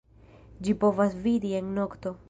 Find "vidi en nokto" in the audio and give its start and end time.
1.27-2.17